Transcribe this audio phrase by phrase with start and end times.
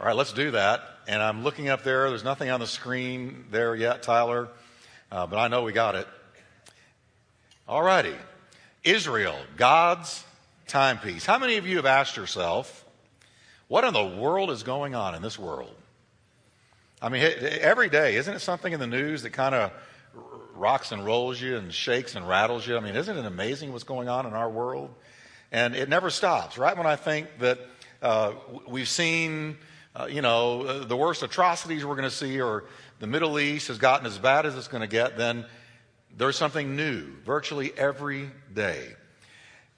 [0.00, 0.82] All right, let's do that.
[1.06, 2.08] And I'm looking up there.
[2.08, 4.48] There's nothing on the screen there yet, Tyler,
[5.10, 6.08] uh, but I know we got it.
[7.68, 8.14] All righty.
[8.84, 10.24] Israel, God's
[10.66, 11.24] timepiece.
[11.24, 12.84] How many of you have asked yourself,
[13.68, 15.74] what in the world is going on in this world?
[17.00, 19.72] I mean, every day, isn't it something in the news that kind of
[20.54, 22.76] rocks and rolls you and shakes and rattles you?
[22.76, 24.94] I mean, isn't it amazing what's going on in our world?
[25.50, 26.58] And it never stops.
[26.58, 27.58] Right when I think that
[28.00, 28.32] uh,
[28.66, 29.58] we've seen,
[29.94, 32.64] uh, you know, uh, the worst atrocities we're going to see, or
[32.98, 35.44] the Middle East has gotten as bad as it's going to get, then
[36.16, 38.94] there's something new virtually every day.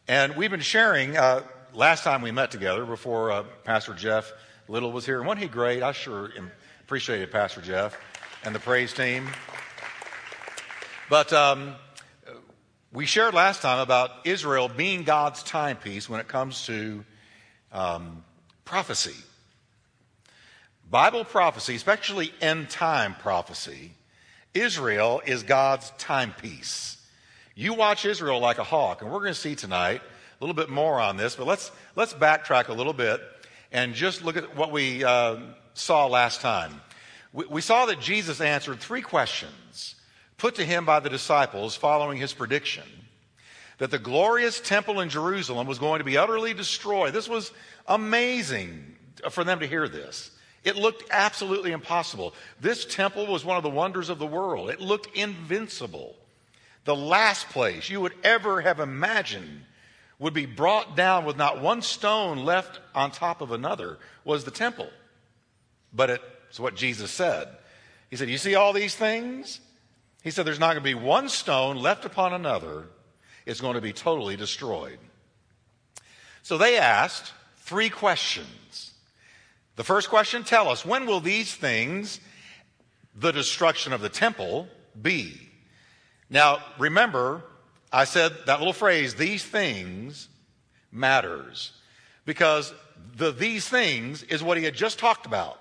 [0.06, 1.42] And we've been sharing, uh,
[1.72, 4.32] last time we met together before uh, Pastor Jeff
[4.68, 5.18] Little was here.
[5.18, 5.82] And wasn't he great?
[5.82, 6.30] I sure
[6.82, 7.98] appreciated Pastor Jeff
[8.44, 9.28] and the praise team.
[11.10, 11.74] But um,
[12.92, 17.04] we shared last time about Israel being God's timepiece when it comes to
[17.72, 18.24] um,
[18.64, 19.16] prophecy.
[20.90, 23.92] Bible prophecy, especially end time prophecy,
[24.52, 26.98] Israel is God's timepiece.
[27.54, 30.68] You watch Israel like a hawk, and we're going to see tonight a little bit
[30.68, 33.20] more on this, but let's, let's backtrack a little bit
[33.72, 35.36] and just look at what we uh,
[35.74, 36.80] saw last time.
[37.32, 39.94] We, we saw that Jesus answered three questions
[40.36, 42.84] put to him by the disciples following his prediction
[43.78, 47.12] that the glorious temple in Jerusalem was going to be utterly destroyed.
[47.12, 47.52] This was
[47.86, 48.96] amazing
[49.30, 50.30] for them to hear this.
[50.64, 52.34] It looked absolutely impossible.
[52.58, 54.70] This temple was one of the wonders of the world.
[54.70, 56.16] It looked invincible.
[56.84, 59.62] The last place you would ever have imagined
[60.18, 64.50] would be brought down with not one stone left on top of another was the
[64.50, 64.88] temple.
[65.92, 67.48] But it's what Jesus said.
[68.10, 69.60] He said, You see all these things?
[70.22, 72.86] He said, There's not going to be one stone left upon another.
[73.44, 74.98] It's going to be totally destroyed.
[76.42, 78.48] So they asked three questions.
[79.76, 82.20] The first question tell us, when will these things,
[83.14, 84.68] the destruction of the temple,
[85.00, 85.40] be?
[86.30, 87.42] Now, remember,
[87.92, 90.28] I said that little phrase, these things,
[90.92, 91.72] matters.
[92.24, 92.72] Because
[93.16, 95.60] the these things is what he had just talked about.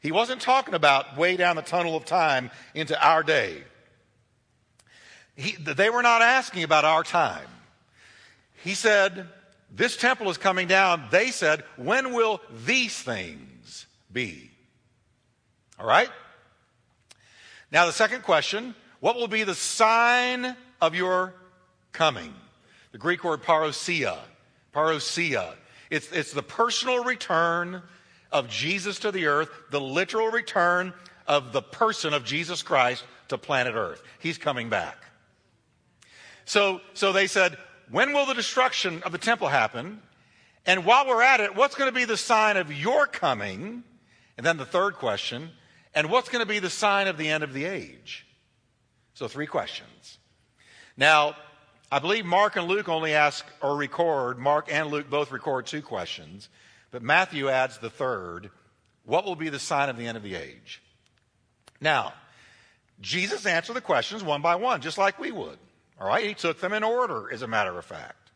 [0.00, 3.62] He wasn't talking about way down the tunnel of time into our day.
[5.36, 7.48] He, they were not asking about our time.
[8.64, 9.28] He said,
[9.74, 11.04] this temple is coming down.
[11.10, 14.50] They said, When will these things be?
[15.78, 16.10] All right?
[17.70, 21.34] Now, the second question what will be the sign of your
[21.90, 22.32] coming?
[22.92, 24.18] The Greek word parousia.
[24.72, 25.54] Parousia.
[25.90, 27.82] It's, it's the personal return
[28.30, 30.94] of Jesus to the earth, the literal return
[31.26, 34.02] of the person of Jesus Christ to planet earth.
[34.20, 34.96] He's coming back.
[36.44, 37.56] So, so they said,
[37.92, 40.02] when will the destruction of the temple happen?
[40.66, 43.84] And while we're at it, what's going to be the sign of your coming?
[44.36, 45.50] And then the third question,
[45.94, 48.26] and what's going to be the sign of the end of the age?
[49.14, 50.18] So, three questions.
[50.96, 51.36] Now,
[51.90, 55.82] I believe Mark and Luke only ask or record, Mark and Luke both record two
[55.82, 56.48] questions,
[56.90, 58.50] but Matthew adds the third
[59.04, 60.80] what will be the sign of the end of the age?
[61.80, 62.14] Now,
[63.00, 65.58] Jesus answered the questions one by one, just like we would.
[66.00, 68.30] All right, he took them in order, as a matter of fact.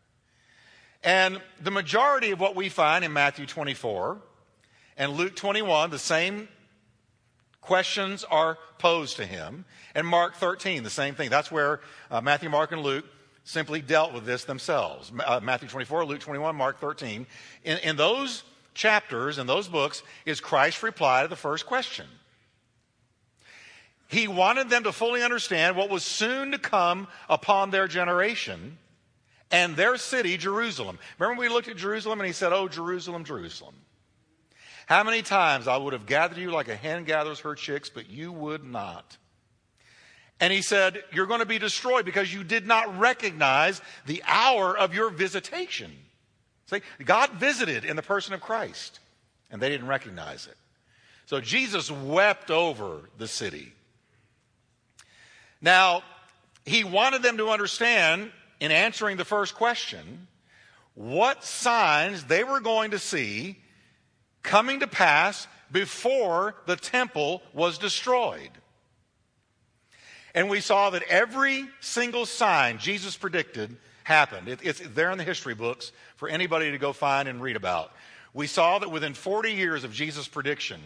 [1.02, 4.18] And the majority of what we find in Matthew 24
[4.96, 6.48] and Luke 21, the same
[7.60, 9.64] questions are posed to him.
[9.94, 11.30] And Mark 13, the same thing.
[11.30, 11.80] That's where
[12.10, 13.04] uh, Matthew, Mark, and Luke
[13.44, 15.12] simply dealt with this themselves.
[15.24, 17.26] Uh, Matthew 24, Luke 21, Mark 13.
[17.64, 18.42] In, in those
[18.74, 22.06] chapters, in those books, is Christ's reply to the first question.
[24.08, 28.78] He wanted them to fully understand what was soon to come upon their generation
[29.50, 30.98] and their city, Jerusalem.
[31.18, 33.74] Remember, we looked at Jerusalem and he said, Oh, Jerusalem, Jerusalem.
[34.86, 38.08] How many times I would have gathered you like a hen gathers her chicks, but
[38.08, 39.16] you would not.
[40.38, 44.76] And he said, You're going to be destroyed because you did not recognize the hour
[44.76, 45.92] of your visitation.
[46.66, 49.00] See, God visited in the person of Christ,
[49.50, 50.56] and they didn't recognize it.
[51.26, 53.72] So Jesus wept over the city.
[55.60, 56.02] Now,
[56.64, 58.30] he wanted them to understand
[58.60, 60.26] in answering the first question
[60.94, 63.58] what signs they were going to see
[64.42, 68.50] coming to pass before the temple was destroyed.
[70.34, 74.48] And we saw that every single sign Jesus predicted happened.
[74.48, 77.90] It, it's there in the history books for anybody to go find and read about.
[78.32, 80.80] We saw that within 40 years of Jesus' prediction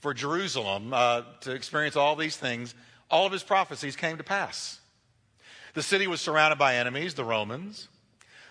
[0.00, 2.74] for Jerusalem uh, to experience all these things,
[3.14, 4.80] all of his prophecies came to pass.
[5.74, 7.86] The city was surrounded by enemies, the Romans.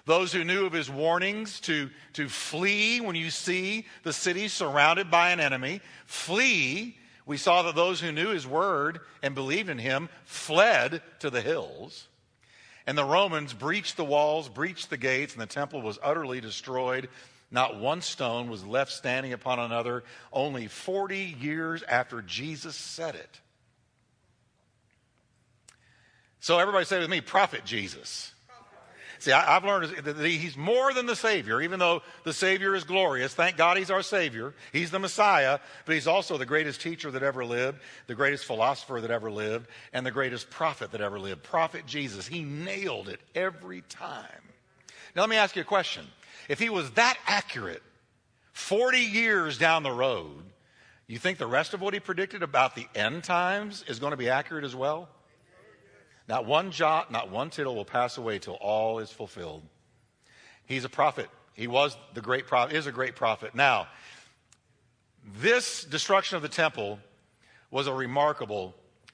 [0.05, 5.11] Those who knew of his warnings to, to flee when you see the city surrounded
[5.11, 6.95] by an enemy, flee.
[7.25, 11.41] We saw that those who knew his word and believed in him fled to the
[11.41, 12.07] hills.
[12.87, 17.09] And the Romans breached the walls, breached the gates, and the temple was utterly destroyed.
[17.51, 23.41] Not one stone was left standing upon another, only 40 years after Jesus said it.
[26.43, 28.33] So everybody say with me, Prophet Jesus.
[29.19, 32.83] See, I, have learned that he's more than the Savior, even though the Savior is
[32.83, 33.33] glorious.
[33.33, 34.53] Thank God he's our Savior.
[34.73, 38.99] He's the Messiah, but he's also the greatest teacher that ever lived, the greatest philosopher
[38.99, 41.43] that ever lived, and the greatest prophet that ever lived.
[41.43, 42.27] Prophet Jesus.
[42.27, 44.25] He nailed it every time.
[45.15, 46.05] Now, let me ask you a question.
[46.49, 47.83] If he was that accurate
[48.51, 50.43] 40 years down the road,
[51.07, 54.17] you think the rest of what he predicted about the end times is going to
[54.17, 55.07] be accurate as well?
[56.27, 59.63] Not one jot, not one tittle will pass away till all is fulfilled.
[60.65, 61.29] He's a prophet.
[61.53, 63.53] He was the great prophet, is a great prophet.
[63.53, 63.87] Now,
[65.39, 66.99] this destruction of the temple
[67.71, 68.73] was a remarkable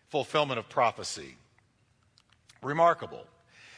[0.09, 1.35] fulfillment of prophecy.
[2.61, 3.25] Remarkable.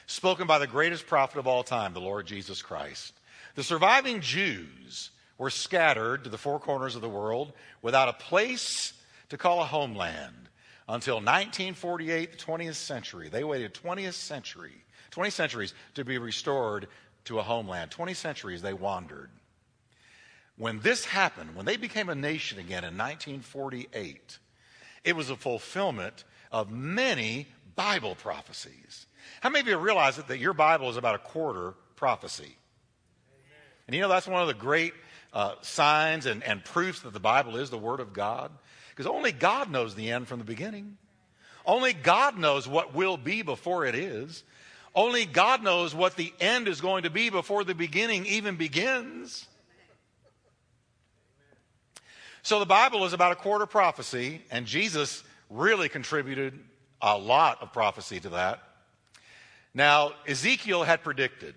[0.08, 3.14] Spoken by the greatest prophet of all time, the Lord Jesus Christ.
[3.56, 8.94] The surviving Jews were scattered to the four corners of the world without a place
[9.30, 10.50] to call a homeland
[10.92, 13.30] until 1948, the 20th century.
[13.30, 16.88] They waited 20th century, 20 centuries to be restored
[17.26, 17.92] to a homeland.
[17.92, 19.30] 20 centuries they wandered.
[20.58, 24.38] When this happened, when they became a nation again in 1948,
[25.06, 29.08] it was a fulfillment of many Bible prophecies.
[29.40, 32.44] How many of you realize that, that your Bible is about a quarter prophecy?
[32.44, 33.62] Amen.
[33.88, 34.94] And you know that's one of the great
[35.32, 38.52] uh, signs and, and proofs that the Bible is the Word of God.
[38.92, 40.98] Because only God knows the end from the beginning.
[41.66, 44.44] Only God knows what will be before it is.
[44.94, 49.48] Only God knows what the end is going to be before the beginning even begins.
[52.44, 56.60] So the Bible is about a quarter prophecy, and Jesus really contributed
[57.02, 58.62] a lot of prophecy to that.
[59.74, 61.56] Now, Ezekiel had predicted.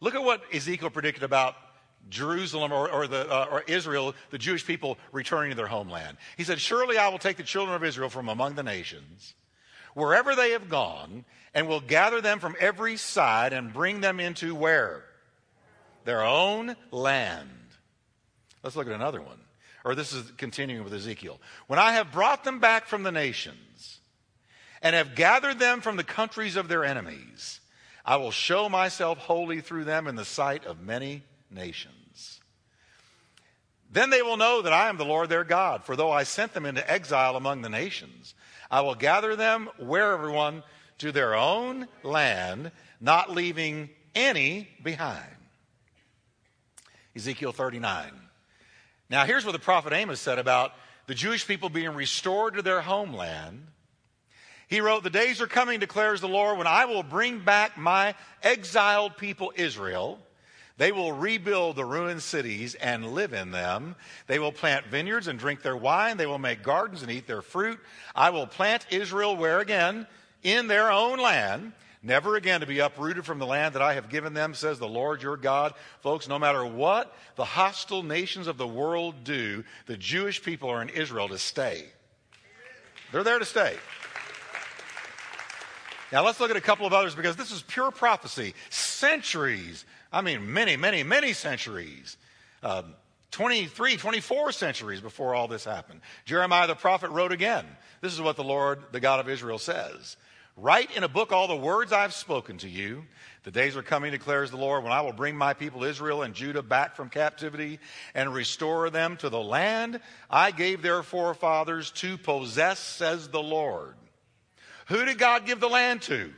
[0.00, 1.54] Look at what Ezekiel predicted about
[2.08, 6.16] Jerusalem or, or, the, uh, or Israel, the Jewish people returning to their homeland.
[6.36, 9.34] He said, Surely I will take the children of Israel from among the nations,
[9.94, 11.24] wherever they have gone,
[11.54, 15.04] and will gather them from every side and bring them into where?
[16.04, 17.50] Their own land.
[18.62, 19.40] Let's look at another one.
[19.84, 21.40] Or this is continuing with Ezekiel.
[21.66, 24.00] When I have brought them back from the nations
[24.82, 27.60] and have gathered them from the countries of their enemies,
[28.04, 32.40] I will show myself holy through them in the sight of many nations.
[33.90, 36.52] Then they will know that I am the Lord their God, for though I sent
[36.52, 38.34] them into exile among the nations,
[38.70, 40.62] I will gather them where everyone
[40.98, 45.24] to their own land, not leaving any behind.
[47.16, 48.12] Ezekiel 39.
[49.10, 50.72] Now, here's what the prophet Amos said about
[51.06, 53.66] the Jewish people being restored to their homeland.
[54.68, 58.14] He wrote, The days are coming, declares the Lord, when I will bring back my
[58.42, 60.18] exiled people Israel
[60.78, 63.96] they will rebuild the ruined cities and live in them.
[64.28, 66.16] They will plant vineyards and drink their wine.
[66.16, 67.80] They will make gardens and eat their fruit.
[68.14, 70.06] I will plant Israel where again?
[70.44, 74.08] In their own land, never again to be uprooted from the land that I have
[74.08, 75.74] given them, says the Lord your God.
[76.00, 80.80] Folks, no matter what the hostile nations of the world do, the Jewish people are
[80.80, 81.86] in Israel to stay.
[83.10, 83.74] They're there to stay.
[86.12, 88.54] Now let's look at a couple of others because this is pure prophecy.
[88.70, 92.16] Centuries I mean, many, many, many centuries.
[92.62, 92.94] Um,
[93.30, 96.00] 23, 24 centuries before all this happened.
[96.24, 97.66] Jeremiah the prophet wrote again.
[98.00, 100.16] This is what the Lord, the God of Israel, says
[100.56, 103.04] Write in a book all the words I've spoken to you.
[103.44, 106.34] The days are coming, declares the Lord, when I will bring my people Israel and
[106.34, 107.78] Judah back from captivity
[108.12, 113.94] and restore them to the land I gave their forefathers to possess, says the Lord.
[114.88, 116.32] Who did God give the land to?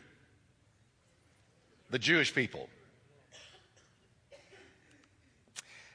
[1.88, 2.68] The Jewish people.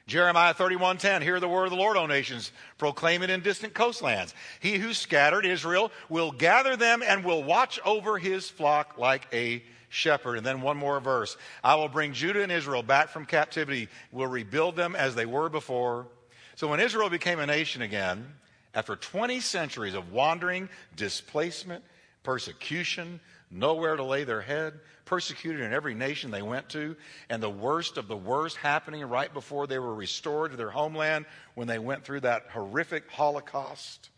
[0.06, 4.34] Jeremiah 31:10 Hear the word of the Lord, O nations, proclaim it in distant coastlands.
[4.60, 9.64] He who scattered Israel will gather them and will watch over his flock like a
[9.88, 10.36] shepherd.
[10.36, 11.36] And then one more verse.
[11.64, 15.48] I will bring Judah and Israel back from captivity, will rebuild them as they were
[15.48, 16.06] before.
[16.54, 18.32] So when Israel became a nation again,
[18.74, 21.82] after 20 centuries of wandering, displacement,
[22.22, 26.96] persecution, nowhere to lay their head, persecuted in every nation they went to,
[27.30, 31.26] and the worst of the worst happening right before they were restored to their homeland
[31.54, 34.10] when they went through that horrific Holocaust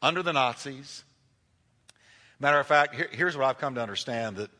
[0.00, 1.04] under the Nazis.
[2.38, 4.50] Matter of fact, here, here's what I've come to understand that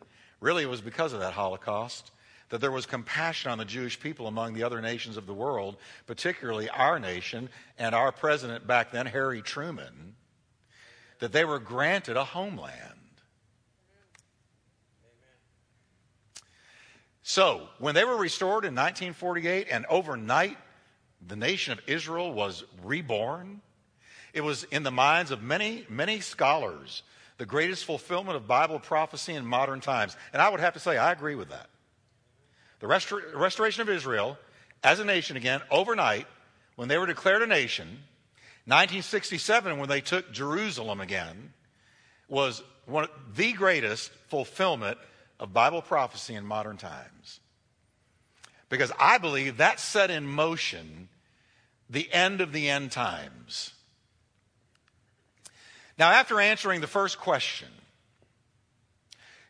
[0.41, 2.13] really it was because of that Holocaust
[2.53, 5.79] that there was compassion on the Jewish people among the other nations of the world,
[6.07, 10.15] particularly our nation and our president back then, Harry Truman,
[11.21, 13.02] that they were granted a homeland.
[17.23, 20.59] So, when they were restored in 1948 and overnight
[21.25, 23.61] the nation of Israel was reborn,
[24.33, 27.03] it was in the minds of many, many scholars
[27.39, 30.17] the greatest fulfillment of Bible prophecy in modern times.
[30.33, 31.69] And I would have to say, I agree with that.
[32.81, 34.39] The restor- restoration of Israel
[34.85, 36.27] as a nation again, overnight,
[36.77, 37.87] when they were declared a nation,
[38.67, 41.53] 1967, when they took Jerusalem again,
[42.29, 44.99] was one of the greatest fulfillment
[45.41, 47.41] of Bible prophecy in modern times.
[48.69, 51.09] Because I believe that set in motion
[51.91, 53.75] the end of the end times.
[55.99, 57.69] Now, after answering the first question,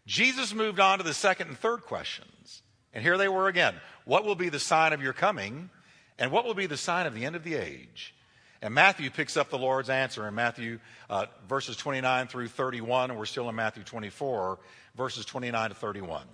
[0.07, 2.63] Jesus moved on to the second and third questions.
[2.93, 3.75] And here they were again.
[4.05, 5.71] What will be the sign of your coming?
[6.19, 8.15] And what will be the sign of the end of the age?
[8.61, 10.79] And Matthew picks up the Lord's answer in Matthew
[11.11, 14.59] uh, verses 29 through 31, and we're still in Matthew 24,
[14.97, 16.27] verses 29 to 31.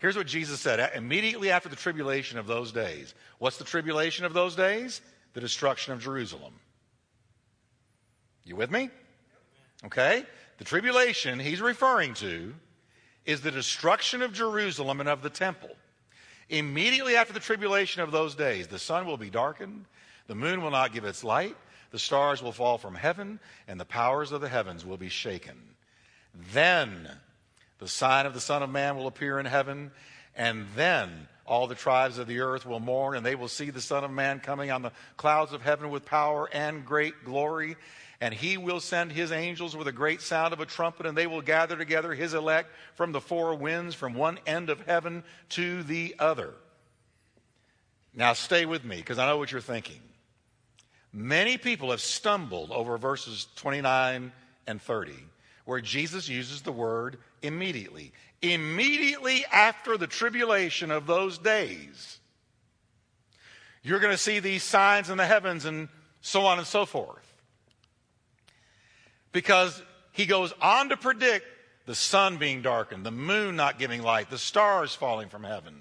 [0.00, 3.14] Here's what Jesus said immediately after the tribulation of those days.
[3.38, 5.00] What's the tribulation of those days?
[5.34, 6.54] The destruction of Jerusalem.
[8.44, 8.90] You with me?
[9.84, 10.24] Okay?
[10.58, 12.54] The tribulation he's referring to
[13.24, 15.70] is the destruction of Jerusalem and of the temple.
[16.48, 19.86] Immediately after the tribulation of those days, the sun will be darkened,
[20.26, 21.56] the moon will not give its light,
[21.92, 23.38] the stars will fall from heaven,
[23.68, 25.56] and the powers of the heavens will be shaken.
[26.52, 27.08] Then
[27.82, 29.90] the sign of the Son of Man will appear in heaven,
[30.36, 33.80] and then all the tribes of the earth will mourn, and they will see the
[33.80, 37.74] Son of Man coming on the clouds of heaven with power and great glory.
[38.20, 41.26] And he will send his angels with a great sound of a trumpet, and they
[41.26, 45.82] will gather together his elect from the four winds, from one end of heaven to
[45.82, 46.54] the other.
[48.14, 49.98] Now, stay with me, because I know what you're thinking.
[51.12, 54.30] Many people have stumbled over verses 29
[54.68, 55.14] and 30,
[55.64, 58.12] where Jesus uses the word immediately.
[58.40, 62.18] Immediately after the tribulation of those days,
[63.82, 65.88] you're going to see these signs in the heavens and
[66.20, 67.32] so on and so forth
[69.32, 69.82] because
[70.12, 71.46] he goes on to predict
[71.86, 75.74] the sun being darkened, the moon not giving light, the stars falling from heaven.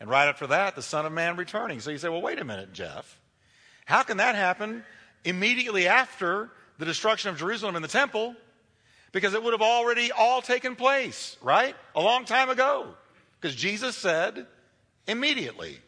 [0.00, 1.80] And right after that, the Son of Man returning.
[1.80, 3.20] So you say, well, wait a minute, Jeff.
[3.84, 4.84] How can that happen
[5.24, 8.34] immediately after the destruction of Jerusalem and the temple?
[9.14, 11.76] Because it would have already all taken place, right?
[11.94, 12.88] A long time ago.
[13.40, 14.44] Because Jesus said
[15.06, 15.78] immediately.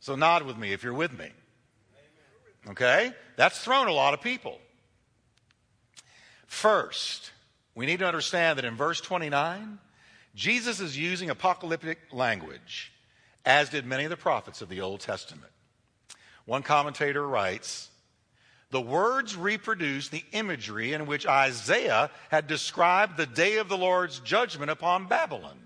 [0.00, 1.30] So nod with me if you're with me.
[2.68, 3.12] Okay?
[3.36, 4.58] That's thrown a lot of people.
[6.46, 7.30] First,
[7.76, 9.78] we need to understand that in verse 29,
[10.34, 12.92] Jesus is using apocalyptic language,
[13.44, 15.52] as did many of the prophets of the Old Testament.
[16.44, 17.88] One commentator writes,
[18.70, 24.20] the words reproduce the imagery in which Isaiah had described the day of the Lord's
[24.20, 25.58] judgment upon Babylon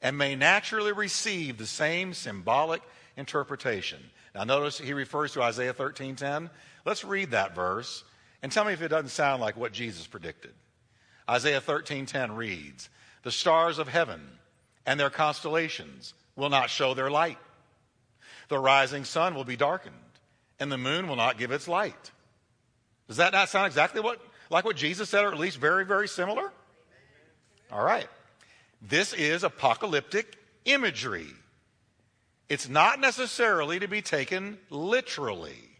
[0.00, 2.82] and may naturally receive the same symbolic
[3.16, 4.00] interpretation.
[4.34, 6.50] Now notice he refers to Isaiah 13:10.
[6.84, 8.02] Let's read that verse
[8.42, 10.54] and tell me if it doesn't sound like what Jesus predicted.
[11.30, 12.88] Isaiah 13:10 reads,
[13.22, 14.38] "The stars of heaven
[14.84, 17.38] and their constellations will not show their light.
[18.48, 19.94] The rising sun will be darkened,
[20.58, 22.10] and the moon will not give its light."
[23.08, 26.08] Does that not sound exactly what like what Jesus said or at least very very
[26.08, 26.52] similar?
[27.70, 28.08] All right.
[28.80, 31.28] This is apocalyptic imagery.
[32.48, 35.72] It's not necessarily to be taken literally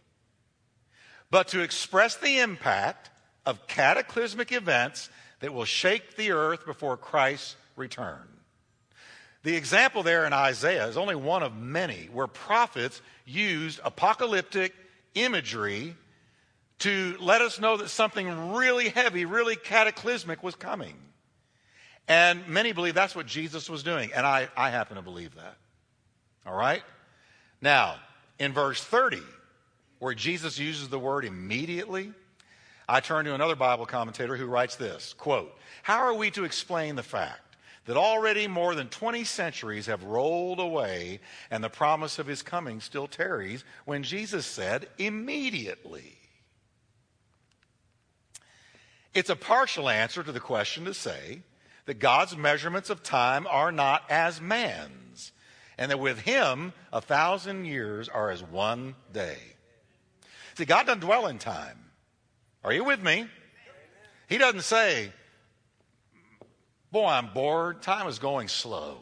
[1.33, 3.09] but to express the impact
[3.43, 8.27] of cataclysmic events that will shake the earth before Christ's return.
[9.41, 14.75] The example there in Isaiah is only one of many where prophets used apocalyptic
[15.15, 15.95] imagery
[16.79, 20.95] to let us know that something really heavy, really cataclysmic was coming.
[22.07, 25.55] And many believe that's what Jesus was doing, and I, I happen to believe that.
[26.45, 26.83] All right?
[27.61, 27.95] Now,
[28.39, 29.21] in verse 30,
[29.99, 32.11] where Jesus uses the word immediately,
[32.89, 36.95] I turn to another Bible commentator who writes this quote, How are we to explain
[36.95, 37.39] the fact
[37.85, 42.81] that already more than 20 centuries have rolled away and the promise of his coming
[42.81, 46.17] still tarries when Jesus said, immediately?
[49.13, 51.41] It's a partial answer to the question to say
[51.85, 55.31] that God's measurements of time are not as man's,
[55.77, 59.37] and that with him, a thousand years are as one day.
[60.55, 61.77] See, God doesn't dwell in time.
[62.63, 63.27] Are you with me?
[64.29, 65.11] He doesn't say,
[66.91, 67.81] Boy, I'm bored.
[67.81, 68.99] Time is going slow.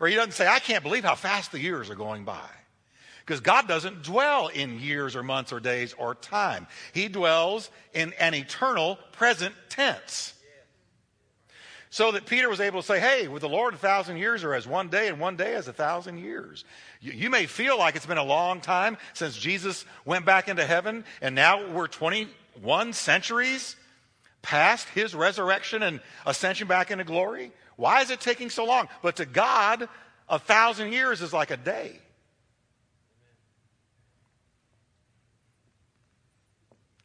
[0.00, 2.48] Or he doesn't say, I can't believe how fast the years are going by.
[3.26, 6.68] Because God doesn't dwell in years or months or days or time.
[6.92, 10.32] He dwells in an eternal present tense.
[11.90, 14.54] So that Peter was able to say, hey, with the Lord, a thousand years are
[14.54, 16.64] as one day, and one day as a thousand years.
[17.00, 20.64] You, you may feel like it's been a long time since Jesus went back into
[20.64, 23.76] heaven, and now we're 21 centuries
[24.42, 27.50] past his resurrection and ascension back into glory.
[27.76, 28.88] Why is it taking so long?
[29.02, 29.88] But to God,
[30.28, 31.98] a thousand years is like a day.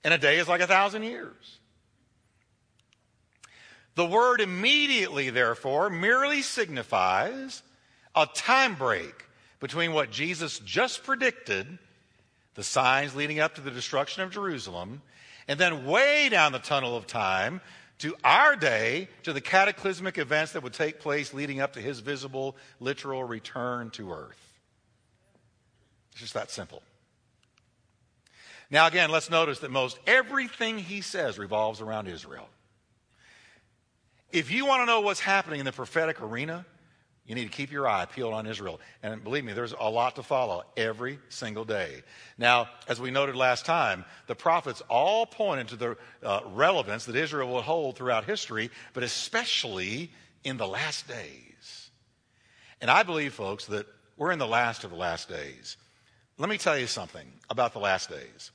[0.04, 1.60] And a day is like a thousand years.
[3.96, 7.62] The word immediately, therefore, merely signifies
[8.16, 9.26] a time break
[9.60, 11.78] between what Jesus just predicted,
[12.56, 15.02] the signs leading up to the destruction of Jerusalem,
[15.48, 17.62] and then way down the tunnel of time
[18.00, 22.00] to our day, to the cataclysmic events that would take place leading up to his
[22.00, 24.60] visible, literal return to earth.
[26.14, 26.82] It's just that simple.
[28.72, 32.48] Now, again, let's notice that most everything he says revolves around Israel.
[34.32, 36.66] If you want to know what's happening in the prophetic arena,
[37.26, 38.80] you need to keep your eye peeled on Israel.
[39.04, 42.02] And believe me, there's a lot to follow every single day.
[42.38, 47.18] Now, as we noted last time, the prophets all pointed to the uh, relevance that
[47.18, 50.12] Israel will hold throughout history, but especially
[50.46, 51.90] in the last days.
[52.80, 53.86] And I believe, folks, that
[54.16, 55.76] we're in the last of the last days.
[56.38, 58.52] Let me tell you something about the last days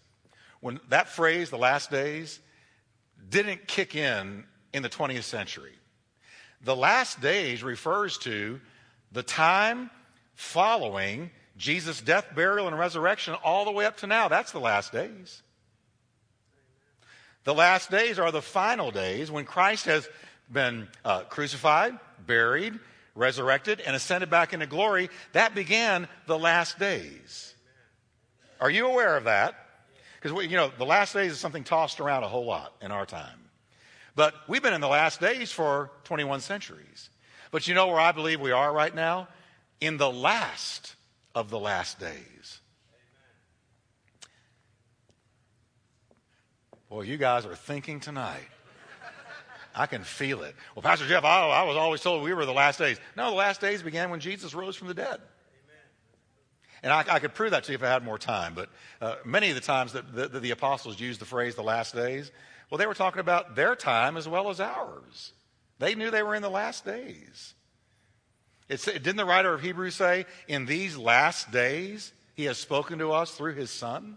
[0.60, 2.40] when that phrase, the last days,
[3.28, 5.74] didn't kick in in the 20th century.
[6.62, 8.60] The last days refers to
[9.12, 9.90] the time
[10.34, 14.28] following Jesus' death, burial, and resurrection all the way up to now.
[14.28, 15.42] That's the last days.
[17.44, 20.08] The last days are the final days when Christ has
[20.50, 22.78] been uh, crucified, buried,
[23.14, 25.08] resurrected, and ascended back into glory.
[25.32, 27.54] That began the last days.
[28.60, 29.54] Are you aware of that?
[30.26, 33.06] Because, you know, the last days is something tossed around a whole lot in our
[33.06, 33.38] time.
[34.16, 37.10] But we've been in the last days for 21 centuries.
[37.52, 39.28] But you know where I believe we are right now?
[39.80, 40.96] In the last
[41.34, 42.60] of the last days.
[46.88, 48.48] Boy, you guys are thinking tonight.
[49.74, 50.56] I can feel it.
[50.74, 52.98] Well, Pastor Jeff, I, I was always told we were the last days.
[53.16, 55.20] No, the last days began when Jesus rose from the dead.
[56.82, 58.54] And I, I, could prove that to you if I had more time.
[58.54, 58.68] But
[59.00, 61.94] uh, many of the times that the, the, the, apostles used the phrase the last
[61.94, 62.30] days,
[62.70, 65.32] well, they were talking about their time as well as ours.
[65.78, 67.54] They knew they were in the last days.
[68.68, 73.12] It's, didn't the writer of Hebrews say, in these last days, he has spoken to
[73.12, 74.16] us through his son?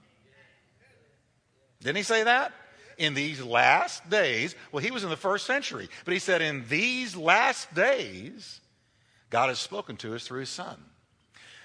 [1.82, 2.52] Didn't he say that?
[2.98, 6.68] In these last days, well, he was in the first century, but he said, in
[6.68, 8.60] these last days,
[9.30, 10.78] God has spoken to us through his son.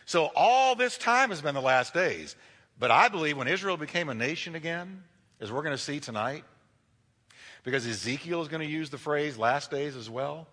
[0.06, 2.36] So all this time has been the last days.
[2.78, 5.04] But I believe when Israel became a nation again,
[5.40, 6.44] as we're going to see tonight,
[7.62, 10.48] because Ezekiel is going to use the phrase last days as well.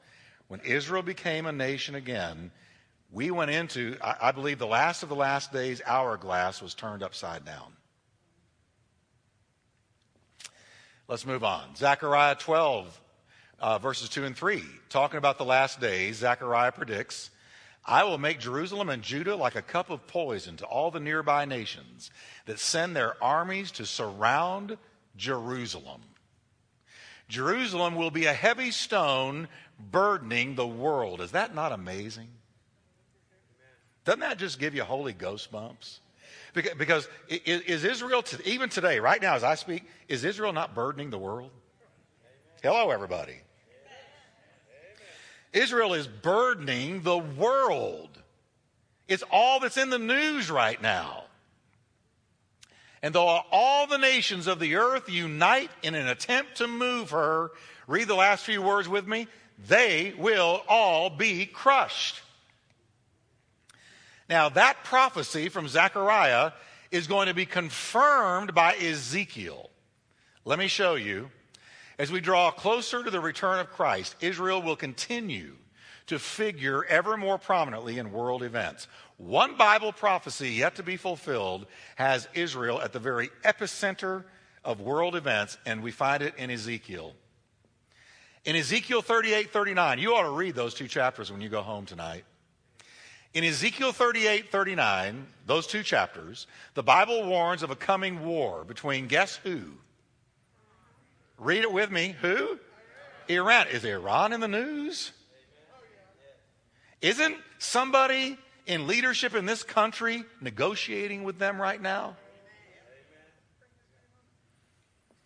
[0.47, 2.51] When Israel became a nation again,
[3.11, 7.03] we went into, I, I believe, the last of the last days hourglass was turned
[7.03, 7.73] upside down.
[11.07, 11.75] Let's move on.
[11.75, 13.01] Zechariah 12,
[13.59, 14.63] uh, verses 2 and 3.
[14.87, 17.29] Talking about the last days, Zechariah predicts
[17.85, 21.45] I will make Jerusalem and Judah like a cup of poison to all the nearby
[21.45, 22.11] nations
[22.45, 24.77] that send their armies to surround
[25.17, 26.01] Jerusalem.
[27.27, 29.47] Jerusalem will be a heavy stone
[29.79, 31.21] burdening the world.
[31.21, 32.27] Is that not amazing?
[34.05, 36.01] Doesn't that just give you Holy Ghost bumps?
[36.53, 41.17] Because is Israel, even today, right now as I speak, is Israel not burdening the
[41.17, 41.51] world?
[42.61, 43.37] Hello, everybody.
[45.53, 48.09] Israel is burdening the world.
[49.07, 51.25] It's all that's in the news right now.
[53.01, 57.51] And though all the nations of the earth unite in an attempt to move her,
[57.87, 59.27] read the last few words with me,
[59.67, 62.21] they will all be crushed.
[64.29, 66.51] Now, that prophecy from Zechariah
[66.89, 69.69] is going to be confirmed by Ezekiel.
[70.45, 71.29] Let me show you
[72.01, 75.55] as we draw closer to the return of Christ, Israel will continue
[76.07, 78.87] to figure ever more prominently in world events.
[79.17, 84.23] One Bible prophecy yet to be fulfilled has Israel at the very epicenter
[84.65, 87.13] of world events, and we find it in Ezekiel.
[88.45, 91.85] In Ezekiel 38 39, you ought to read those two chapters when you go home
[91.85, 92.25] tonight.
[93.35, 99.05] In Ezekiel 38 39, those two chapters, the Bible warns of a coming war between
[99.05, 99.73] guess who?
[101.41, 102.15] Read it with me.
[102.21, 102.59] Who?
[103.27, 103.67] Iran.
[103.69, 105.11] Is Iran in the news?
[107.01, 112.15] Isn't somebody in leadership in this country negotiating with them right now?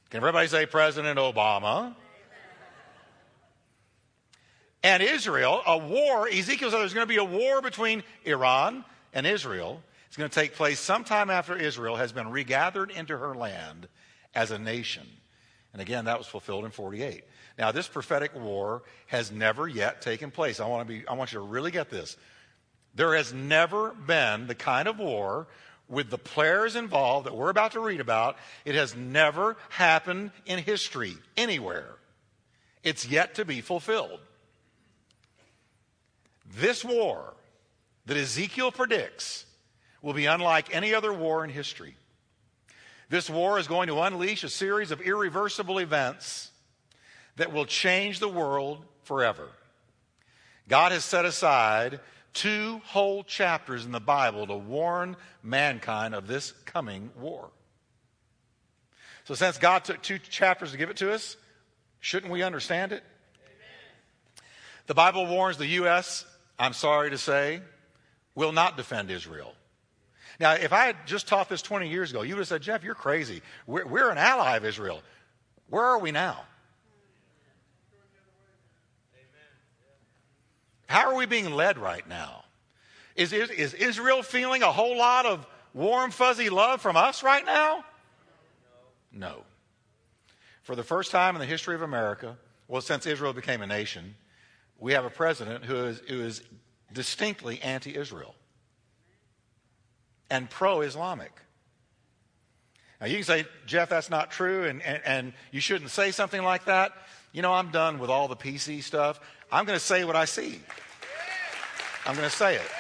[0.10, 1.94] Can everybody say President Obama?
[4.84, 9.28] And Israel, a war, Ezekiel said there's going to be a war between Iran and
[9.28, 9.82] Israel.
[10.08, 13.90] It's going to take place sometime after Israel has been regathered into her land
[14.34, 15.06] as a nation.
[15.76, 17.26] And again, that was fulfilled in 48.
[17.60, 20.62] Now, this prophetic war has never yet taken place.
[20.62, 22.16] I want, to be, I want you to really get this.
[22.96, 25.48] There has never been the kind of war
[25.90, 28.38] with the players involved that we're about to read about.
[28.64, 31.98] It has never happened in history anywhere.
[32.82, 34.22] It's yet to be fulfilled.
[36.56, 37.34] This war
[38.06, 39.46] that Ezekiel predicts
[40.02, 41.98] will be unlike any other war in history.
[43.10, 46.52] This war is going to unleash a series of irreversible events
[47.36, 49.50] that will change the world forever.
[50.68, 52.00] God has set aside
[52.34, 57.50] two whole chapters in the Bible to warn mankind of this coming war.
[59.26, 61.36] So, since God took two chapters to give it to us,
[62.00, 63.04] shouldn't we understand it?
[63.42, 64.46] Amen.
[64.88, 66.26] The Bible warns the U.S.,
[66.60, 67.62] I'm sorry to say,
[68.36, 69.54] will not defend Israel.
[70.40, 72.84] Now, if I had just taught this 20 years ago, you would have said, Jeff,
[72.84, 73.42] you're crazy.
[73.68, 75.02] We're, we're an ally of Israel.
[75.70, 76.42] Where are we now?
[80.88, 82.44] How are we being led right now?
[83.16, 87.46] Is, is, is Israel feeling a whole lot of warm, fuzzy love from us right
[87.46, 87.84] now?
[89.12, 89.44] No.
[90.64, 94.16] For the first time in the history of America, well, since Israel became a nation,
[94.80, 96.44] we have a president who is, who is
[96.94, 98.36] distinctly anti Israel
[100.30, 101.32] and pro Islamic.
[103.00, 106.42] Now, you can say, Jeff, that's not true, and, and, and you shouldn't say something
[106.42, 106.94] like that.
[107.34, 109.20] You know, I'm done with all the PC stuff.
[109.52, 110.60] I'm going to say what I see.
[112.06, 112.72] I'm going to say it.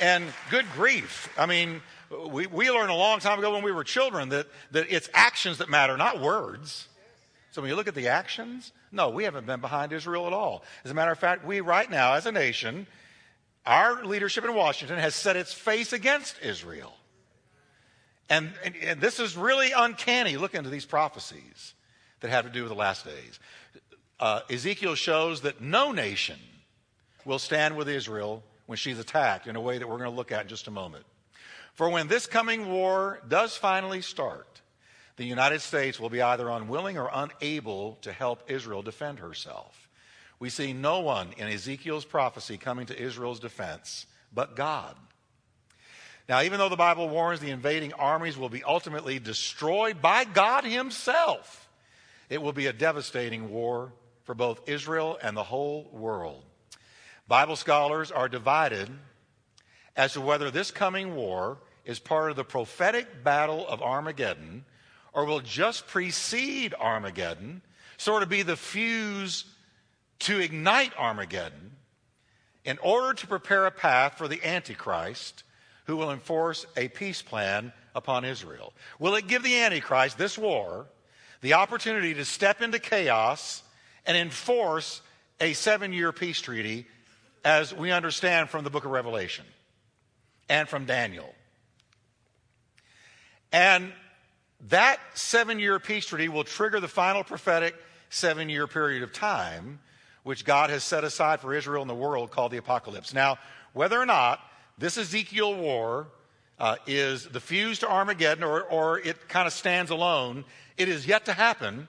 [0.00, 1.32] And good grief.
[1.38, 1.80] I mean,
[2.28, 5.58] we, we learned a long time ago when we were children that, that it's actions
[5.58, 6.88] that matter, not words.
[7.52, 10.62] So when you look at the actions, no, we haven't been behind Israel at all.
[10.84, 12.86] As a matter of fact, we right now, as a nation,
[13.66, 16.94] our leadership in Washington has set its face against Israel.
[18.28, 20.36] And, and, and this is really uncanny.
[20.36, 21.74] Look into these prophecies
[22.20, 23.38] that have to do with the last days.
[24.18, 26.38] Uh, Ezekiel shows that no nation
[27.24, 30.32] will stand with Israel when she's attacked in a way that we're going to look
[30.32, 31.04] at in just a moment.
[31.74, 34.62] For when this coming war does finally start,
[35.16, 39.85] the United States will be either unwilling or unable to help Israel defend herself.
[40.38, 44.94] We see no one in Ezekiel's prophecy coming to Israel's defense but God.
[46.28, 50.64] Now, even though the Bible warns the invading armies will be ultimately destroyed by God
[50.64, 51.68] Himself,
[52.28, 53.92] it will be a devastating war
[54.24, 56.42] for both Israel and the whole world.
[57.28, 58.90] Bible scholars are divided
[59.96, 64.64] as to whether this coming war is part of the prophetic battle of Armageddon
[65.12, 67.62] or will just precede Armageddon,
[67.96, 69.44] sort of be the fuse
[70.20, 71.72] to ignite Armageddon
[72.64, 75.44] in order to prepare a path for the Antichrist
[75.84, 78.72] who will enforce a peace plan upon Israel.
[78.98, 80.86] Will it give the Antichrist, this war,
[81.40, 83.62] the opportunity to step into chaos
[84.04, 85.00] and enforce
[85.40, 86.86] a seven year peace treaty
[87.44, 89.44] as we understand from the book of Revelation
[90.48, 91.32] and from Daniel?
[93.52, 93.92] And
[94.68, 97.76] that seven year peace treaty will trigger the final prophetic
[98.10, 99.78] seven year period of time
[100.26, 103.14] which God has set aside for Israel and the world called the apocalypse.
[103.14, 103.38] Now,
[103.74, 104.40] whether or not
[104.76, 106.08] this Ezekiel war
[106.58, 110.44] uh, is the fuse to Armageddon or, or it kind of stands alone,
[110.76, 111.86] it is yet to happen.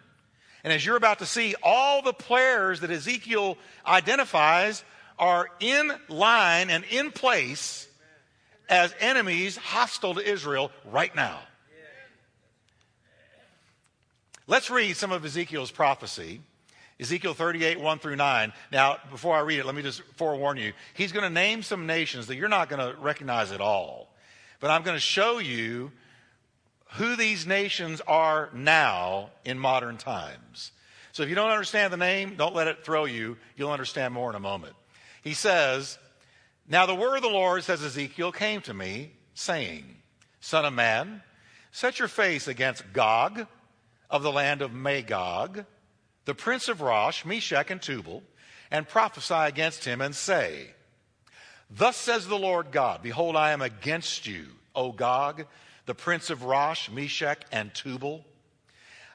[0.63, 4.83] And as you're about to see, all the players that Ezekiel identifies
[5.17, 7.87] are in line and in place
[8.69, 11.39] as enemies hostile to Israel right now.
[14.45, 16.41] Let's read some of Ezekiel's prophecy
[16.99, 18.53] Ezekiel 38, 1 through 9.
[18.71, 20.73] Now, before I read it, let me just forewarn you.
[20.95, 24.09] He's going to name some nations that you're not going to recognize at all.
[24.59, 25.91] But I'm going to show you
[26.93, 30.71] who these nations are now in modern times.
[31.11, 33.37] So if you don't understand the name, don't let it throw you.
[33.55, 34.73] You'll understand more in a moment.
[35.21, 35.99] He says,
[36.67, 39.83] Now the word of the Lord, says Ezekiel, came to me, saying,
[40.39, 41.21] Son of man,
[41.71, 43.45] set your face against Gog
[44.09, 45.65] of the land of Magog
[46.27, 48.21] the prince of Rosh, Meshech, and Tubal,
[48.69, 50.71] and prophesy against him and say,
[51.71, 55.45] Thus says the Lord God, Behold, I am against you, O Gog,
[55.85, 58.25] the prince of Rosh, Meshech, and Tubal.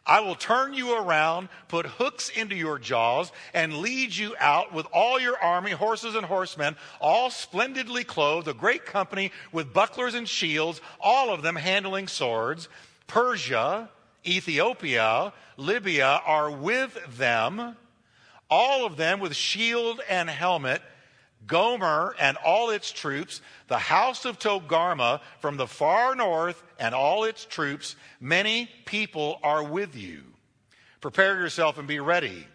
[0.06, 4.86] I will turn you around, put hooks into your jaws, and lead you out with
[4.90, 10.26] all your army, horses and horsemen, all splendidly clothed, a great company with bucklers and
[10.26, 12.70] shields, all of them handling swords.
[13.06, 13.90] Persia,
[14.26, 17.76] Ethiopia, Libya are with them,
[18.50, 20.82] all of them with shield and helmet.
[21.44, 27.24] Gomer and all its troops, the house of Togarmah from the far north and all
[27.24, 30.22] its troops, many people are with you.
[31.00, 32.46] Prepare yourself and be ready.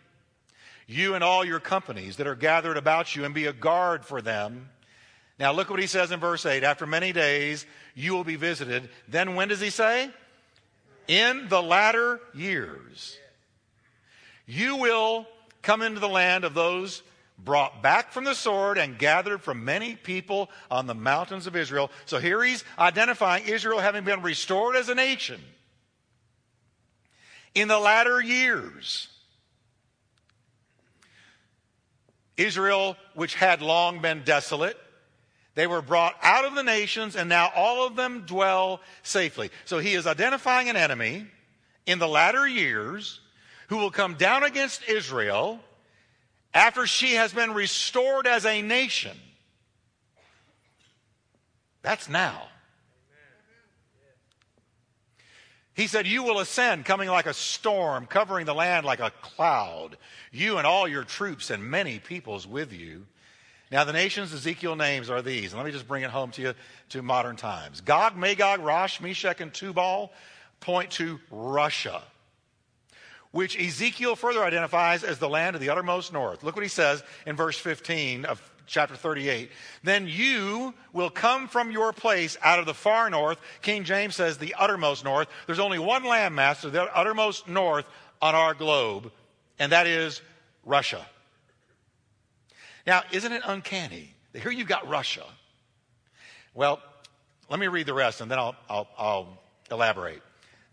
[0.88, 4.21] You and all your companies that are gathered about you, and be a guard for
[4.21, 4.69] them.
[5.38, 6.63] Now, look what he says in verse 8.
[6.63, 8.89] After many days, you will be visited.
[9.08, 10.10] Then, when does he say?
[11.08, 13.17] In the latter years.
[14.46, 15.28] You will
[15.62, 17.04] come into the land of those
[17.38, 21.91] brought back from the sword and gathered from many people on the mountains of Israel.
[22.06, 25.39] So here he's identifying Israel having been restored as a nation
[27.54, 29.10] in the latter years.
[32.38, 34.78] Israel, which had long been desolate,
[35.58, 39.50] they were brought out of the nations, and now all of them dwell safely.
[39.65, 41.26] So he is identifying an enemy
[41.88, 43.20] in the latter years
[43.70, 45.60] who will come down against Israel
[46.54, 49.17] after she has been restored as a nation.
[51.82, 52.50] That's now.
[55.74, 59.98] He said, You will ascend, coming like a storm, covering the land like a cloud,
[60.32, 63.08] you and all your troops and many peoples with you.
[63.71, 65.51] Now, the nations Ezekiel names are these.
[65.51, 66.53] And let me just bring it home to you
[66.89, 67.82] to modern times.
[67.82, 70.12] Gog, Magog, Rosh, Meshech, and Tubal
[70.60, 72.01] point to Russia
[73.32, 76.43] which Ezekiel further identifies as the land of the uttermost north.
[76.43, 79.51] Look what he says in verse 15 of chapter 38.
[79.84, 83.39] Then you will come from your place out of the far north.
[83.62, 85.27] King James says the uttermost north.
[85.45, 87.86] There's only one landmass to the uttermost north
[88.21, 89.12] on our globe,
[89.60, 90.21] and that is
[90.65, 91.06] Russia.
[92.88, 95.26] Now, isn't it uncanny here you've got Russia?
[96.54, 96.82] Well,
[97.50, 100.21] let me read the rest and then I'll, I'll, I'll elaborate.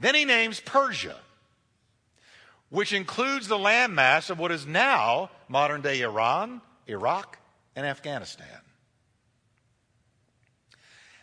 [0.00, 1.16] Then he names Persia
[2.70, 7.38] which includes the landmass of what is now modern day Iran, Iraq,
[7.76, 8.46] and Afghanistan.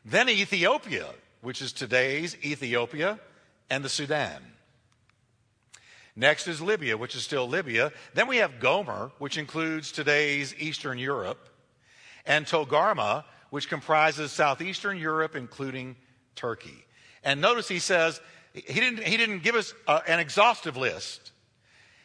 [0.05, 1.07] Then Ethiopia,
[1.41, 3.19] which is today's Ethiopia
[3.69, 4.41] and the Sudan.
[6.15, 7.91] Next is Libya, which is still Libya.
[8.13, 11.49] Then we have Gomer, which includes today's Eastern Europe,
[12.25, 15.95] and Togarmah, which comprises southeastern Europe, including
[16.35, 16.85] Turkey.
[17.23, 18.19] And notice he says,
[18.53, 21.31] he didn't, he didn't give us uh, an exhaustive list.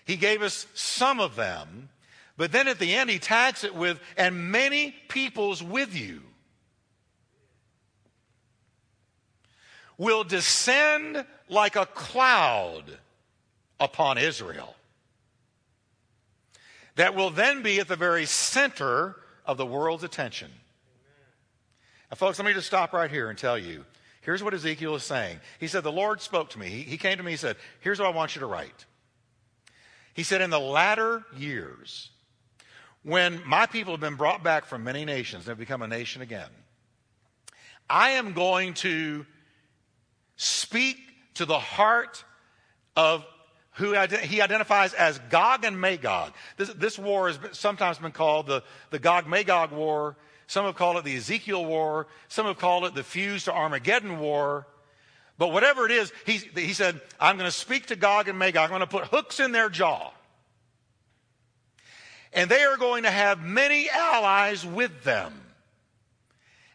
[0.04, 1.88] He gave us some of them,
[2.36, 6.22] but then at the end he tags it with, and many peoples with you
[9.98, 12.98] will descend like a cloud
[13.78, 14.74] upon Israel.
[16.96, 20.50] That will then be at the very center of the world's attention.
[22.10, 23.84] Now, folks, let me just stop right here and tell you
[24.22, 25.38] here's what Ezekiel is saying.
[25.60, 26.68] He said, The Lord spoke to me.
[26.68, 28.86] He, came to me, he said, Here's what I want you to write.
[30.14, 32.10] He said, In the latter years,
[33.02, 36.22] when my people have been brought back from many nations and have become a nation
[36.22, 36.48] again,
[37.88, 39.26] I am going to
[40.36, 40.96] speak
[41.34, 42.24] to the heart
[42.96, 43.24] of
[43.76, 46.32] who he identifies as Gog and Magog.
[46.56, 50.16] This, this war has sometimes been called the, the Gog Magog War.
[50.46, 52.06] Some have called it the Ezekiel War.
[52.28, 54.66] Some have called it the Fuse to Armageddon War.
[55.38, 58.64] But whatever it is, he, he said, I'm going to speak to Gog and Magog.
[58.64, 60.10] I'm going to put hooks in their jaw.
[62.32, 65.34] And they are going to have many allies with them.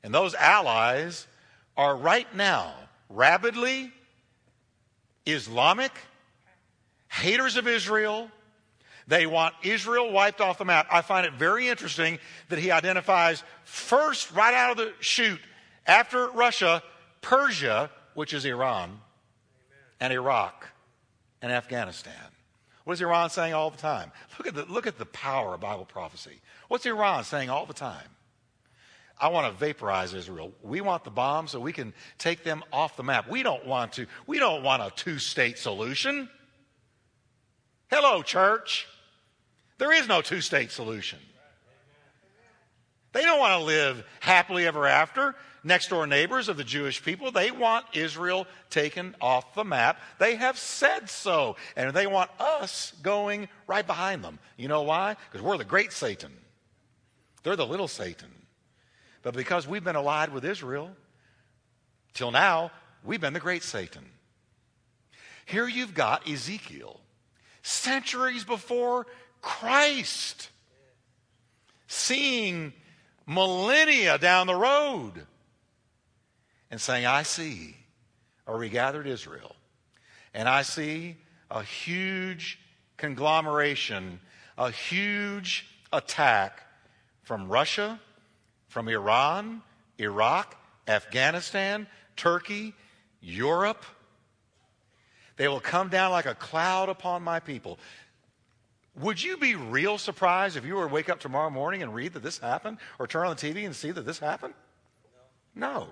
[0.03, 1.25] And those allies
[1.75, 2.73] are right now
[3.09, 3.91] rabidly
[5.25, 5.91] Islamic,
[7.11, 8.31] haters of Israel.
[9.07, 10.87] They want Israel wiped off the map.
[10.91, 12.19] I find it very interesting
[12.49, 15.41] that he identifies first, right out of the chute,
[15.85, 16.81] after Russia,
[17.21, 18.99] Persia which is Iran,
[19.99, 20.67] and Iraq,
[21.41, 22.13] and Afghanistan.
[22.83, 24.11] What is Iran saying all the time?
[24.37, 26.41] Look at the, look at the power of Bible prophecy.
[26.67, 28.07] What's Iran saying all the time?
[29.19, 30.51] I want to vaporize Israel.
[30.63, 33.29] We want the bomb so we can take them off the map.
[33.29, 34.07] We don't want to.
[34.25, 36.27] We don't want a two-state solution.
[37.91, 38.87] Hello, church.
[39.77, 41.19] There is no two-state solution.
[43.13, 47.31] They don't want to live happily ever after next door neighbors of the Jewish people,
[47.31, 49.99] they want Israel taken off the map.
[50.19, 51.55] They have said so.
[51.75, 54.39] And they want us going right behind them.
[54.57, 55.15] You know why?
[55.31, 56.31] Because we're the great Satan.
[57.43, 58.29] They're the little Satan.
[59.23, 60.91] But because we've been allied with Israel,
[62.13, 62.71] till now,
[63.03, 64.05] we've been the great Satan.
[65.45, 66.99] Here you've got Ezekiel,
[67.61, 69.07] centuries before
[69.41, 70.49] Christ,
[71.87, 72.73] seeing
[73.25, 75.25] millennia down the road
[76.69, 77.75] and saying, I see
[78.47, 79.55] a regathered Israel,
[80.33, 81.17] and I see
[81.49, 82.59] a huge
[82.97, 84.19] conglomeration,
[84.57, 86.61] a huge attack
[87.23, 87.99] from Russia,
[88.67, 89.61] from Iran,
[89.97, 90.55] Iraq,
[90.87, 92.73] Afghanistan, Turkey,
[93.21, 93.85] Europe.
[95.41, 97.79] They will come down like a cloud upon my people.
[98.99, 102.13] Would you be real surprised if you were to wake up tomorrow morning and read
[102.13, 104.53] that this happened or turn on the TV and see that this happened?
[105.55, 105.87] No.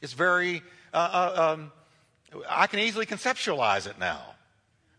[0.00, 0.62] It's very,
[0.94, 1.72] uh, uh, um,
[2.48, 4.22] I can easily conceptualize it now.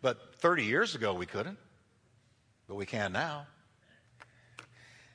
[0.03, 1.57] But 30 years ago we couldn't,
[2.67, 3.47] but we can now.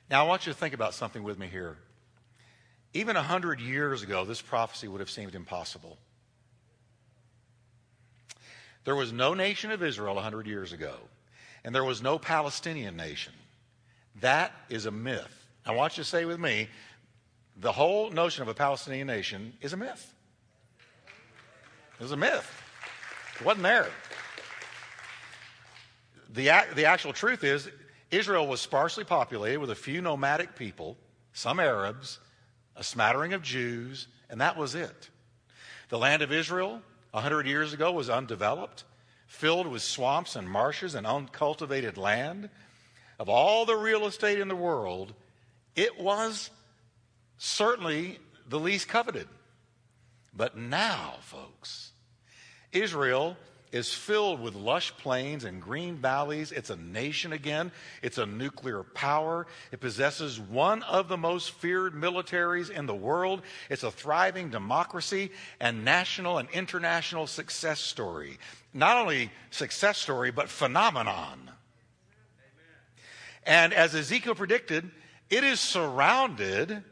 [0.09, 1.77] Now I want you to think about something with me here.
[2.93, 5.97] Even 100 years ago, this prophecy would have seemed impossible.
[8.85, 10.95] There was no nation of Israel 100 years ago
[11.63, 13.33] and there was no Palestinian nation.
[14.19, 15.47] That is a myth.
[15.65, 16.67] I want you to say with me
[17.55, 20.13] the whole notion of a Palestinian nation is a myth.
[21.99, 22.61] It was a myth.
[23.39, 23.87] It wasn't there.
[26.33, 27.69] The, the actual truth is,
[28.11, 30.97] Israel was sparsely populated with a few nomadic people,
[31.31, 32.19] some Arabs,
[32.75, 35.09] a smattering of Jews, and that was it.
[35.89, 36.81] The land of Israel,
[37.13, 38.83] 100 years ago, was undeveloped
[39.27, 42.49] filled with swamps and marshes and uncultivated land.
[43.19, 45.13] Of all the real estate in the world,
[45.75, 46.49] it was
[47.37, 49.27] certainly the least coveted.
[50.35, 51.91] But now, folks,
[52.71, 53.37] Israel
[53.73, 56.51] is filled with lush plains and green valleys.
[56.51, 57.71] It's a nation again.
[58.03, 59.47] It's a nuclear power.
[59.71, 63.41] It possesses one of the most feared militaries in the world.
[63.71, 68.37] It's a thriving democracy and national and international success story.
[68.75, 71.49] Not only success story, but phenomenon.
[73.45, 74.89] And as Ezekiel predicted,
[75.31, 76.83] it is surrounded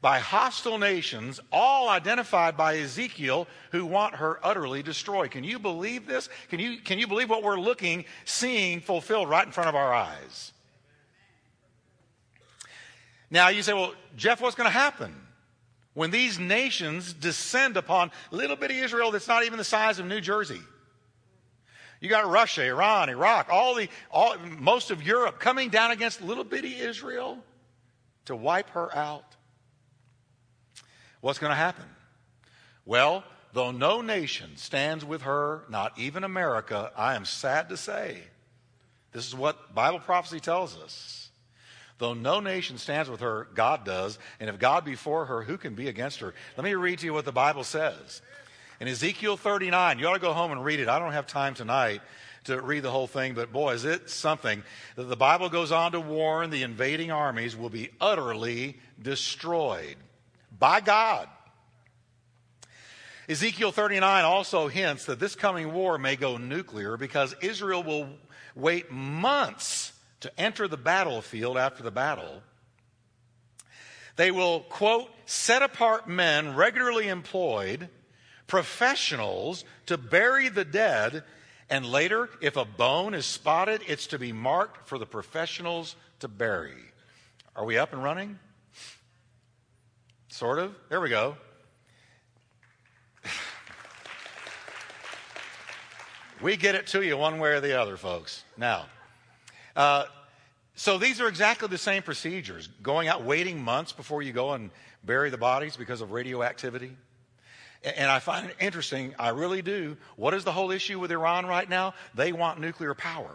[0.00, 5.30] by hostile nations, all identified by Ezekiel, who want her utterly destroyed.
[5.30, 6.28] Can you believe this?
[6.48, 9.92] Can you, can you believe what we're looking, seeing fulfilled right in front of our
[9.92, 10.52] eyes?
[13.30, 15.14] Now you say, well, Jeff, what's going to happen?
[15.92, 20.20] When these nations descend upon little bitty Israel that's not even the size of New
[20.20, 20.60] Jersey.
[22.00, 26.44] You got Russia, Iran, Iraq, all the, all, most of Europe coming down against little
[26.44, 27.38] bitty Israel
[28.24, 29.36] to wipe her out.
[31.20, 31.84] What's going to happen?
[32.86, 38.18] Well, though no nation stands with her, not even America, I am sad to say,
[39.12, 41.30] this is what Bible prophecy tells us.
[41.98, 44.18] Though no nation stands with her, God does.
[44.38, 46.32] And if God be for her, who can be against her?
[46.56, 48.22] Let me read to you what the Bible says.
[48.80, 50.88] In Ezekiel 39, you ought to go home and read it.
[50.88, 52.00] I don't have time tonight
[52.44, 54.62] to read the whole thing, but boy, is it something
[54.96, 59.96] that the Bible goes on to warn the invading armies will be utterly destroyed
[60.60, 61.28] by God.
[63.28, 68.08] Ezekiel 39 also hints that this coming war may go nuclear because Israel will
[68.54, 72.42] wait months to enter the battlefield after the battle.
[74.16, 77.88] They will, quote, set apart men regularly employed,
[78.46, 81.22] professionals, to bury the dead.
[81.70, 86.28] And later, if a bone is spotted, it's to be marked for the professionals to
[86.28, 86.74] bury.
[87.56, 88.38] Are we up and running?
[90.30, 90.74] Sort of.
[90.88, 91.36] There we go.
[96.40, 98.44] we get it to you one way or the other, folks.
[98.56, 98.86] Now,
[99.74, 100.04] uh,
[100.76, 104.70] so these are exactly the same procedures going out, waiting months before you go and
[105.04, 106.96] bury the bodies because of radioactivity.
[107.82, 109.96] And I find it interesting, I really do.
[110.14, 111.94] What is the whole issue with Iran right now?
[112.14, 113.34] They want nuclear power.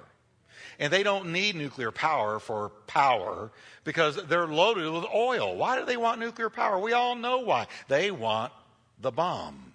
[0.79, 3.51] And they don't need nuclear power for power
[3.83, 5.55] because they're loaded with oil.
[5.55, 6.79] Why do they want nuclear power?
[6.79, 7.67] We all know why.
[7.87, 8.51] They want
[8.99, 9.73] the bomb.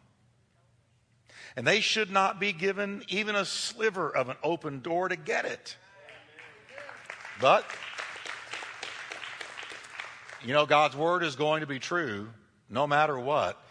[1.57, 5.45] And they should not be given even a sliver of an open door to get
[5.45, 5.77] it.
[7.41, 7.65] But,
[10.45, 12.29] you know, God's word is going to be true
[12.69, 13.63] no matter what.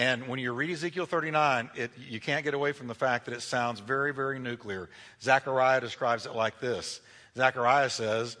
[0.00, 3.34] And when you read Ezekiel 39, it, you can't get away from the fact that
[3.34, 4.88] it sounds very, very nuclear.
[5.20, 7.02] Zechariah describes it like this
[7.36, 8.38] Zechariah says,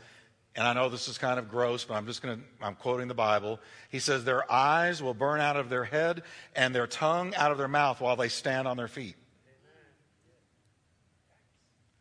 [0.56, 3.08] and I know this is kind of gross, but I'm just going to, I'm quoting
[3.08, 3.60] the Bible.
[3.90, 6.22] He says, Their eyes will burn out of their head
[6.56, 9.16] and their tongue out of their mouth while they stand on their feet.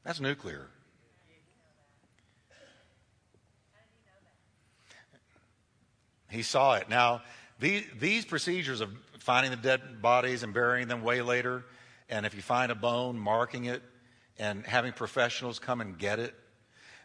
[0.05, 0.67] That's nuclear.
[6.29, 6.87] He saw it.
[6.87, 7.23] Now,
[7.59, 8.89] these, these procedures of
[9.19, 11.65] finding the dead bodies and burying them way later,
[12.09, 13.83] and if you find a bone, marking it
[14.37, 16.33] and having professionals come and get it.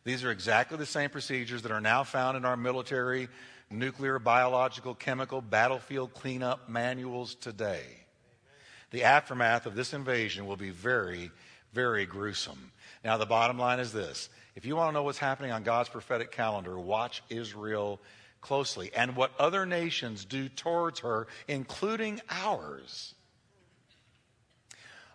[0.04, 3.28] These are exactly the same procedures that are now found in our military,
[3.70, 7.82] nuclear, biological, chemical, battlefield cleanup manuals today.
[8.90, 11.30] The aftermath of this invasion will be very,
[11.72, 12.70] very gruesome.
[13.02, 15.88] Now, the bottom line is this if you want to know what's happening on God's
[15.88, 18.00] prophetic calendar, watch Israel
[18.44, 23.14] closely and what other nations do towards her, including ours.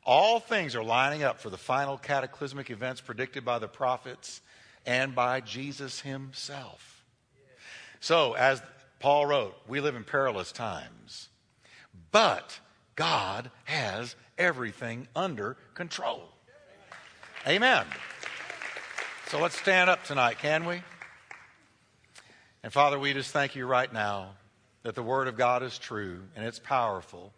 [0.04, 4.42] All things are lining up for the final cataclysmic events predicted by the prophets
[4.86, 7.06] and by Jesus himself.
[8.02, 8.62] So, as
[9.00, 11.30] Paul wrote, we live in perilous times,
[12.12, 12.60] but
[12.96, 16.30] God has everything under control.
[17.48, 17.86] Amen.
[19.28, 20.82] So let's stand up tonight, can we?
[22.62, 24.32] And Father, we just thank you right now
[24.84, 27.34] that the Word of God is true and it's powerful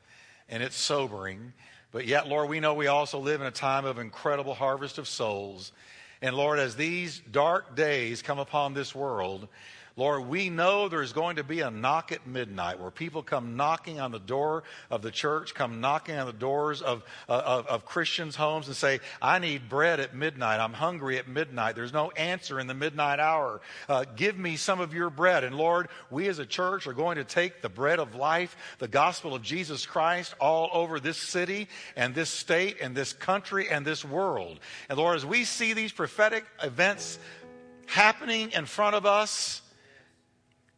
[0.49, 1.53] and it's sobering.
[1.91, 5.07] But yet, Lord, we know we also live in a time of incredible harvest of
[5.07, 5.74] souls.
[6.24, 9.47] And Lord, as these dark days come upon this world,
[10.01, 13.99] Lord, we know there's going to be a knock at midnight where people come knocking
[13.99, 17.85] on the door of the church, come knocking on the doors of, uh, of, of,
[17.85, 20.59] Christians' homes and say, I need bread at midnight.
[20.59, 21.75] I'm hungry at midnight.
[21.75, 23.61] There's no answer in the midnight hour.
[23.87, 25.43] Uh, give me some of your bread.
[25.43, 28.87] And Lord, we as a church are going to take the bread of life, the
[28.87, 33.85] gospel of Jesus Christ, all over this city and this state and this country and
[33.85, 34.61] this world.
[34.89, 37.19] And Lord, as we see these prophetic events
[37.85, 39.61] happening in front of us,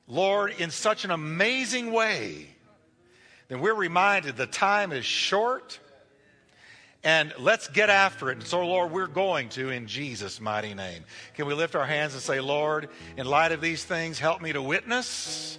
[0.07, 2.47] Lord, in such an amazing way,
[3.47, 5.79] then we're reminded the time is short
[7.03, 8.37] and let's get after it.
[8.37, 11.03] And so, Lord, we're going to in Jesus' mighty name.
[11.35, 14.53] Can we lift our hands and say, Lord, in light of these things, help me
[14.53, 15.57] to witness,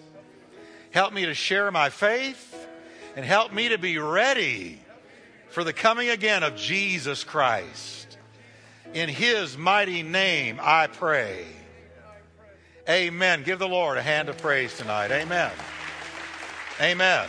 [0.90, 2.66] help me to share my faith,
[3.14, 4.80] and help me to be ready
[5.51, 8.18] for the coming again of Jesus Christ.
[8.95, 11.45] In his mighty name, I pray.
[12.89, 13.43] Amen.
[13.43, 15.11] Give the Lord a hand of praise tonight.
[15.11, 15.53] Amen.
[16.80, 17.28] Amen.